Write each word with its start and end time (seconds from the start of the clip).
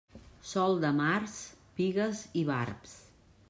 Sol 0.51 0.77
de 0.85 0.91
març, 1.01 1.37
pigues 1.81 2.25
i 2.43 2.47
barbs. 2.51 2.99